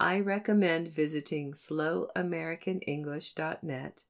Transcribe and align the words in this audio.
I 0.00 0.20
recommend 0.20 0.88
visiting 0.88 1.52
slowamericanenglish.net 1.52 4.04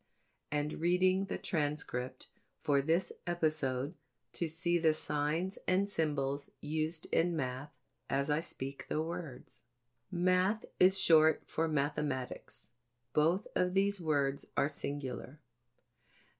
and 0.55 0.75
reading 0.75 1.25
the 1.25 1.37
transcript 1.37 2.29
for 2.63 2.81
this 2.81 3.11
episode 3.27 3.93
to 4.33 4.47
see 4.47 4.79
the 4.79 4.95
signs 4.95 5.59
and 5.67 5.89
symbols 5.89 6.49
used 6.61 7.07
in 7.07 7.35
math 7.35 7.73
as 8.09 8.31
I 8.31 8.39
speak 8.39 8.87
the 8.89 9.03
words. 9.03 9.65
Math 10.13 10.65
is 10.79 10.97
short 10.97 11.43
for 11.45 11.67
mathematics. 11.67 12.71
Both 13.13 13.49
of 13.57 13.75
these 13.75 14.01
words 14.01 14.47
are 14.57 14.69
singular. 14.69 15.41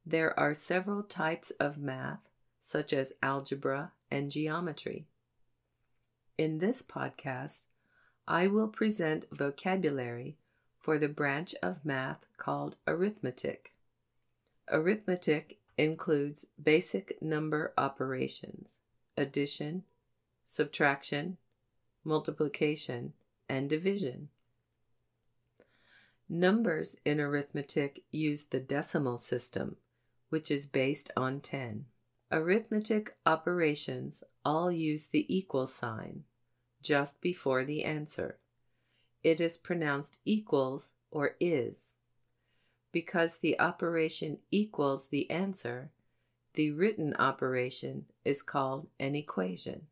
There 0.07 0.39
are 0.39 0.55
several 0.55 1.03
types 1.03 1.51
of 1.59 1.77
math, 1.77 2.29
such 2.61 2.93
as 2.93 3.15
algebra 3.21 3.91
and 4.13 4.31
geometry. 4.31 5.09
In 6.39 6.59
this 6.59 6.85
podcast, 6.85 7.67
I 8.29 8.47
will 8.47 8.69
present 8.69 9.27
vocabulary 9.33 10.37
for 10.79 10.99
the 10.99 11.09
branch 11.09 11.53
of 11.65 11.85
math 11.85 12.27
called 12.37 12.77
arithmetic. 12.87 13.74
Arithmetic 14.71 15.59
includes 15.77 16.47
basic 16.63 17.21
number 17.21 17.75
operations, 17.77 18.81
addition, 19.17 19.85
subtraction, 20.45 21.37
multiplication, 22.05 23.13
and 23.49 23.69
division. 23.69 24.29
Numbers 26.29 26.97
in 27.05 27.21
arithmetic 27.21 28.05
use 28.11 28.45
the 28.45 28.61
decimal 28.61 29.19
system, 29.19 29.77
which 30.31 30.51
is 30.51 30.67
based 30.67 31.11
on 31.17 31.41
10. 31.41 31.85
Arithmetic 32.33 33.17
operations 33.27 34.25
all 34.45 34.73
use 34.73 35.09
the 35.09 35.27
equal 35.35 35.67
sign 35.67 36.25
just 36.83 37.21
before 37.21 37.65
the 37.65 37.85
answer. 37.85 38.39
It 39.23 39.41
is 39.41 39.57
pronounced 39.57 40.19
equals 40.25 40.93
or 41.11 41.37
is. 41.41 41.95
Because 42.95 43.39
the 43.39 43.59
operation 43.59 44.39
equals 44.53 45.09
the 45.09 45.29
answer, 45.29 45.91
the 46.53 46.71
written 46.71 47.13
operation 47.17 48.05
is 48.25 48.41
called 48.41 48.87
an 49.01 49.17
equation. 49.17 49.89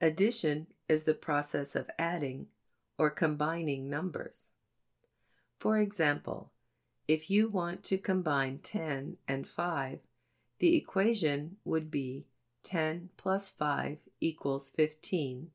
Addition 0.00 0.66
is 0.88 1.04
the 1.04 1.14
process 1.14 1.76
of 1.76 1.88
adding 2.00 2.48
or 2.98 3.10
combining 3.10 3.88
numbers. 3.88 4.54
For 5.60 5.78
example, 5.78 6.50
if 7.06 7.30
you 7.30 7.48
want 7.48 7.84
to 7.84 7.96
combine 7.96 8.58
10 8.58 9.18
and 9.28 9.46
5, 9.46 10.00
the 10.58 10.76
equation 10.76 11.58
would 11.64 11.92
be 11.92 12.26
10 12.64 13.10
plus 13.16 13.50
5 13.50 13.98
equals 14.20 14.70
15 14.70 15.52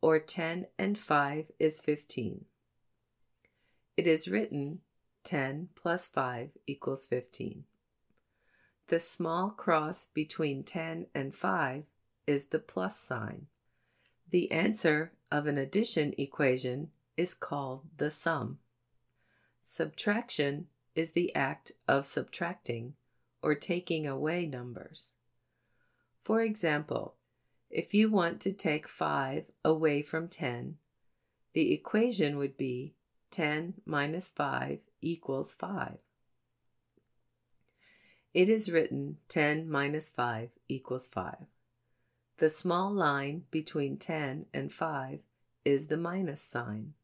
or 0.00 0.18
10 0.18 0.66
and 0.76 0.98
5 0.98 1.52
is 1.60 1.80
15. 1.80 2.46
It 3.96 4.08
is 4.08 4.26
written 4.26 4.80
10 5.24 5.70
plus 5.74 6.06
5 6.06 6.50
equals 6.66 7.06
15. 7.06 7.64
The 8.88 9.00
small 9.00 9.50
cross 9.50 10.06
between 10.06 10.62
10 10.62 11.06
and 11.14 11.34
5 11.34 11.84
is 12.26 12.46
the 12.46 12.58
plus 12.58 12.98
sign. 12.98 13.46
The 14.30 14.52
answer 14.52 15.12
of 15.30 15.46
an 15.46 15.58
addition 15.58 16.14
equation 16.18 16.90
is 17.16 17.34
called 17.34 17.82
the 17.96 18.10
sum. 18.10 18.58
Subtraction 19.62 20.66
is 20.94 21.12
the 21.12 21.34
act 21.34 21.72
of 21.88 22.06
subtracting 22.06 22.94
or 23.42 23.54
taking 23.54 24.06
away 24.06 24.46
numbers. 24.46 25.14
For 26.22 26.42
example, 26.42 27.14
if 27.70 27.94
you 27.94 28.10
want 28.10 28.40
to 28.42 28.52
take 28.52 28.86
5 28.86 29.44
away 29.64 30.02
from 30.02 30.28
10, 30.28 30.76
the 31.54 31.72
equation 31.72 32.36
would 32.36 32.56
be 32.56 32.94
10 33.30 33.74
minus 33.84 34.28
5 34.28 34.78
equals 35.04 35.52
5. 35.52 35.98
It 38.32 38.48
is 38.48 38.72
written 38.72 39.18
10 39.28 39.70
minus 39.70 40.08
5 40.08 40.50
equals 40.68 41.06
5. 41.06 41.36
The 42.38 42.48
small 42.48 42.92
line 42.92 43.44
between 43.50 43.96
10 43.96 44.46
and 44.52 44.72
5 44.72 45.20
is 45.64 45.86
the 45.86 45.96
minus 45.96 46.42
sign. 46.42 46.94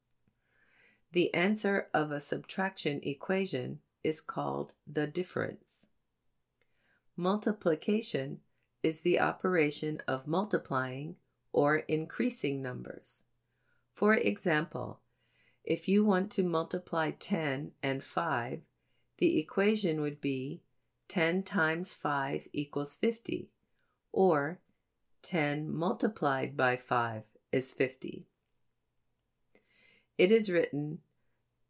The 1.12 1.32
answer 1.34 1.88
of 1.94 2.10
a 2.10 2.20
subtraction 2.20 3.00
equation 3.02 3.80
is 4.02 4.20
called 4.20 4.74
the 4.86 5.06
difference. 5.06 5.88
Multiplication 7.16 8.40
is 8.82 9.00
the 9.00 9.20
operation 9.20 10.00
of 10.08 10.26
multiplying 10.26 11.16
or 11.52 11.76
increasing 11.76 12.62
numbers. 12.62 13.24
For 13.94 14.14
example, 14.14 14.99
if 15.70 15.86
you 15.86 16.04
want 16.04 16.32
to 16.32 16.42
multiply 16.42 17.12
10 17.12 17.70
and 17.80 18.02
5, 18.02 18.60
the 19.18 19.38
equation 19.38 20.00
would 20.00 20.20
be 20.20 20.62
10 21.06 21.44
times 21.44 21.94
5 21.94 22.48
equals 22.52 22.96
50, 22.96 23.52
or 24.10 24.58
10 25.22 25.72
multiplied 25.72 26.56
by 26.56 26.76
5 26.76 27.22
is 27.52 27.72
50. 27.72 28.26
It 30.18 30.32
is 30.32 30.50
written 30.50 30.98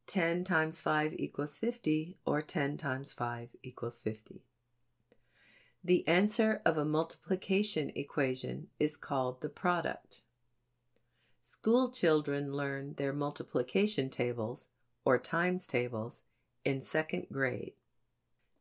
10 0.07 0.45
times 0.45 0.81
5 0.81 1.13
equals 1.19 1.59
50, 1.59 2.17
or 2.25 2.41
10 2.41 2.79
times 2.79 3.13
5 3.13 3.51
equals 3.63 4.01
50. 4.01 4.41
The 5.85 6.09
answer 6.09 6.63
of 6.65 6.79
a 6.79 6.87
multiplication 6.87 7.93
equation 7.95 8.69
is 8.79 8.97
called 8.97 9.43
the 9.43 9.51
product. 9.51 10.23
School 11.43 11.91
children 11.91 12.53
learn 12.53 12.95
their 12.95 13.13
multiplication 13.13 14.11
tables, 14.11 14.71
or 15.05 15.19
times 15.19 15.67
tables, 15.67 16.25
in 16.65 16.81
second 16.81 17.27
grade. 17.33 17.73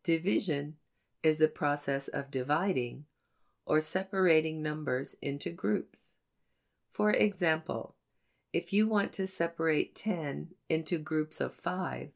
Division 0.03 0.77
is 1.21 1.37
the 1.37 1.49
process 1.49 2.07
of 2.07 2.31
dividing 2.31 3.05
or 3.65 3.81
separating 3.81 4.63
numbers 4.63 5.15
into 5.21 5.51
groups. 5.51 6.17
For 6.91 7.11
example, 7.11 7.95
if 8.51 8.73
you 8.73 8.87
want 8.87 9.13
to 9.13 9.27
separate 9.27 9.93
10 9.93 10.49
into 10.69 10.97
groups 10.97 11.39
of 11.39 11.53
5, 11.53 12.09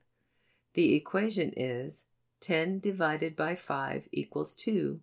the 0.74 0.96
equation 0.96 1.54
is 1.56 2.08
10 2.40 2.80
divided 2.80 3.36
by 3.36 3.54
5 3.54 4.08
equals 4.12 4.56
2, 4.56 5.00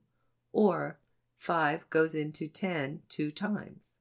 or 0.52 0.98
5 1.36 1.88
goes 1.88 2.14
into 2.14 2.48
10 2.48 3.02
two 3.08 3.30
times. 3.30 3.94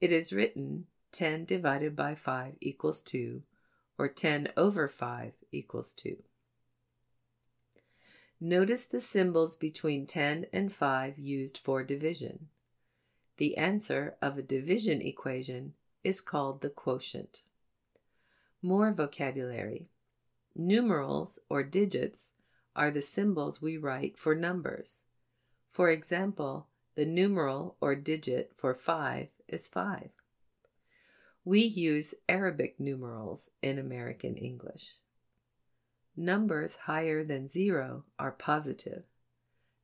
It 0.00 0.12
is 0.12 0.32
written 0.32 0.86
10 1.12 1.46
divided 1.46 1.96
by 1.96 2.14
5 2.14 2.56
equals 2.60 3.02
2, 3.02 3.42
or 3.98 4.08
10 4.08 4.48
over 4.56 4.88
5 4.88 5.32
equals 5.52 5.94
2. 5.94 6.22
Notice 8.38 8.84
the 8.84 9.00
symbols 9.00 9.56
between 9.56 10.04
10 10.04 10.46
and 10.52 10.70
5 10.70 11.18
used 11.18 11.56
for 11.56 11.82
division. 11.82 12.48
The 13.38 13.56
answer 13.56 14.16
of 14.20 14.36
a 14.36 14.42
division 14.42 15.00
equation 15.00 15.72
is 16.04 16.20
called 16.20 16.60
the 16.60 16.68
quotient. 16.68 17.42
More 18.60 18.92
vocabulary. 18.92 19.88
Numerals 20.54 21.38
or 21.48 21.62
digits 21.62 22.32
are 22.74 22.90
the 22.90 23.00
symbols 23.00 23.62
we 23.62 23.78
write 23.78 24.18
for 24.18 24.34
numbers. 24.34 25.04
For 25.72 25.90
example, 25.90 26.66
the 26.96 27.04
numeral 27.04 27.76
or 27.80 27.94
digit 27.94 28.52
for 28.56 28.74
5 28.74 29.28
is 29.48 29.68
5. 29.68 30.08
We 31.44 31.60
use 31.60 32.14
Arabic 32.28 32.80
numerals 32.80 33.50
in 33.62 33.78
American 33.78 34.36
English. 34.36 34.96
Numbers 36.16 36.76
higher 36.76 37.22
than 37.22 37.46
zero 37.46 38.04
are 38.18 38.32
positive. 38.32 39.04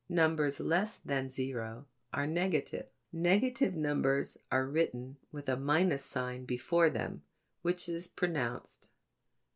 Numbers 0.09 0.59
less 0.59 0.97
than 0.97 1.29
zero 1.29 1.85
are 2.11 2.25
negative. 2.25 2.87
Negative 3.13 3.75
numbers 3.75 4.39
are 4.51 4.65
written 4.65 5.17
with 5.31 5.47
a 5.47 5.55
minus 5.55 6.03
sign 6.03 6.45
before 6.45 6.89
them, 6.89 7.21
which 7.61 7.87
is 7.87 8.07
pronounced. 8.07 8.89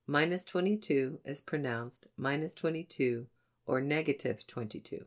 Minus 0.05 0.45
22 0.45 1.19
is 1.25 1.41
pronounced 1.41 2.05
minus 2.15 2.53
22 2.53 3.25
or 3.65 3.81
negative 3.81 4.45
22. 4.45 5.05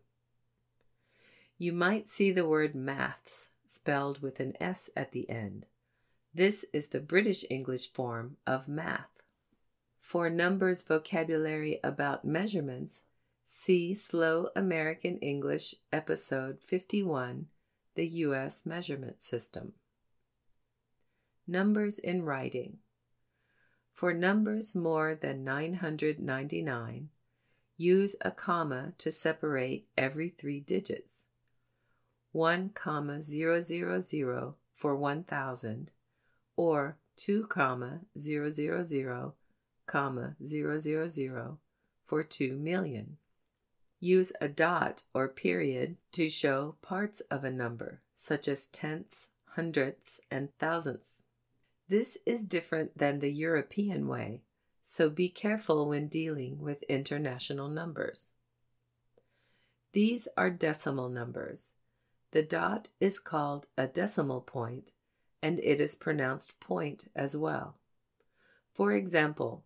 You 1.62 1.74
might 1.74 2.08
see 2.08 2.32
the 2.32 2.48
word 2.48 2.74
maths 2.74 3.50
spelled 3.66 4.22
with 4.22 4.40
an 4.40 4.54
S 4.58 4.88
at 4.96 5.12
the 5.12 5.28
end. 5.28 5.66
This 6.32 6.64
is 6.72 6.88
the 6.88 7.00
British 7.00 7.44
English 7.50 7.92
form 7.92 8.38
of 8.46 8.66
math. 8.66 9.22
For 10.00 10.30
numbers 10.30 10.82
vocabulary 10.82 11.78
about 11.84 12.24
measurements, 12.24 13.04
see 13.44 13.92
Slow 13.92 14.48
American 14.56 15.18
English, 15.18 15.74
Episode 15.92 16.62
51 16.62 17.48
The 17.94 18.06
U.S. 18.06 18.64
Measurement 18.64 19.20
System. 19.20 19.74
Numbers 21.46 21.98
in 21.98 22.24
Writing. 22.24 22.78
For 23.92 24.14
numbers 24.14 24.74
more 24.74 25.14
than 25.14 25.44
999, 25.44 27.10
use 27.76 28.16
a 28.22 28.30
comma 28.30 28.94
to 28.96 29.12
separate 29.12 29.88
every 29.98 30.30
three 30.30 30.60
digits. 30.60 31.26
1 32.32 32.70
comma 32.70 33.20
000 33.20 34.54
for 34.74 34.96
1000 34.96 35.92
or 36.56 36.96
2 37.16 37.46
comma 37.46 38.00
000 38.18 39.34
comma, 39.86 40.36
000 40.44 41.58
for 42.06 42.22
2 42.22 42.56
million. 42.56 43.16
Use 43.98 44.32
a 44.40 44.48
dot 44.48 45.02
or 45.12 45.28
period 45.28 45.96
to 46.12 46.28
show 46.28 46.76
parts 46.80 47.20
of 47.22 47.44
a 47.44 47.50
number, 47.50 48.00
such 48.14 48.46
as 48.48 48.68
tenths, 48.68 49.30
hundredths, 49.56 50.20
and 50.30 50.56
thousandths. 50.58 51.22
This 51.88 52.16
is 52.24 52.46
different 52.46 52.96
than 52.96 53.18
the 53.18 53.32
European 53.32 54.06
way, 54.06 54.42
so 54.80 55.10
be 55.10 55.28
careful 55.28 55.88
when 55.88 56.06
dealing 56.06 56.60
with 56.60 56.84
international 56.84 57.68
numbers. 57.68 58.32
These 59.92 60.28
are 60.36 60.50
decimal 60.50 61.08
numbers. 61.08 61.74
The 62.32 62.42
dot 62.42 62.88
is 63.00 63.18
called 63.18 63.66
a 63.76 63.86
decimal 63.86 64.40
point, 64.40 64.92
and 65.42 65.58
it 65.60 65.80
is 65.80 65.94
pronounced 65.96 66.60
point 66.60 67.08
as 67.16 67.36
well. 67.36 67.76
For 68.72 68.92
example, 68.92 69.64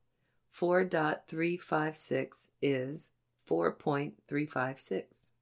4.356 0.54 2.50
is 2.62 3.12
4.356. 3.48 5.32